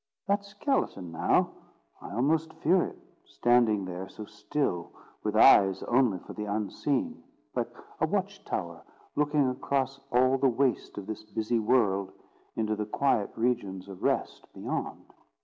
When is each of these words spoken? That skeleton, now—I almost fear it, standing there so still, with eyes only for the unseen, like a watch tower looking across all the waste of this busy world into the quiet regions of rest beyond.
That 0.25 0.43
skeleton, 0.43 1.11
now—I 1.11 2.15
almost 2.15 2.53
fear 2.55 2.85
it, 2.87 2.97
standing 3.23 3.85
there 3.85 4.09
so 4.09 4.25
still, 4.25 4.93
with 5.23 5.35
eyes 5.35 5.83
only 5.83 6.17
for 6.17 6.33
the 6.33 6.45
unseen, 6.45 7.21
like 7.53 7.69
a 7.99 8.07
watch 8.07 8.43
tower 8.43 8.81
looking 9.15 9.47
across 9.47 9.99
all 10.11 10.39
the 10.39 10.49
waste 10.49 10.97
of 10.97 11.05
this 11.05 11.21
busy 11.23 11.59
world 11.59 12.13
into 12.55 12.75
the 12.75 12.87
quiet 12.87 13.29
regions 13.35 13.87
of 13.87 14.01
rest 14.01 14.51
beyond. 14.55 15.05